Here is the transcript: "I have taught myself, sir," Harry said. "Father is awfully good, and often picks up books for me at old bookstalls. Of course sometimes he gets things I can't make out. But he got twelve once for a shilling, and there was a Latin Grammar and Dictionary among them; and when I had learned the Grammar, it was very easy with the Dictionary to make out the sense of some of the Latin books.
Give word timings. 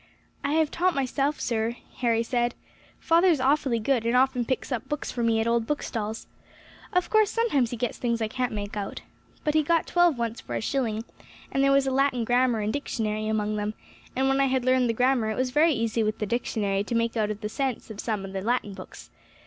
"I 0.43 0.53
have 0.53 0.71
taught 0.71 0.95
myself, 0.95 1.39
sir," 1.39 1.75
Harry 1.97 2.23
said. 2.23 2.55
"Father 2.99 3.27
is 3.27 3.39
awfully 3.39 3.77
good, 3.77 4.03
and 4.03 4.17
often 4.17 4.45
picks 4.45 4.71
up 4.71 4.89
books 4.89 5.11
for 5.11 5.21
me 5.21 5.39
at 5.39 5.45
old 5.45 5.67
bookstalls. 5.67 6.25
Of 6.91 7.11
course 7.11 7.29
sometimes 7.29 7.69
he 7.69 7.77
gets 7.77 7.99
things 7.99 8.19
I 8.19 8.27
can't 8.27 8.51
make 8.51 8.75
out. 8.75 9.01
But 9.43 9.53
he 9.53 9.61
got 9.61 9.85
twelve 9.85 10.17
once 10.17 10.41
for 10.41 10.55
a 10.55 10.59
shilling, 10.61 11.03
and 11.51 11.63
there 11.63 11.71
was 11.71 11.85
a 11.85 11.91
Latin 11.91 12.23
Grammar 12.23 12.61
and 12.61 12.73
Dictionary 12.73 13.27
among 13.27 13.57
them; 13.57 13.75
and 14.15 14.27
when 14.27 14.41
I 14.41 14.45
had 14.47 14.65
learned 14.65 14.89
the 14.89 14.93
Grammar, 14.95 15.29
it 15.29 15.37
was 15.37 15.51
very 15.51 15.71
easy 15.73 16.01
with 16.01 16.17
the 16.17 16.25
Dictionary 16.25 16.83
to 16.85 16.95
make 16.95 17.15
out 17.15 17.29
the 17.39 17.47
sense 17.47 17.91
of 17.91 17.99
some 17.99 18.25
of 18.25 18.33
the 18.33 18.41
Latin 18.41 18.73
books. 18.73 19.11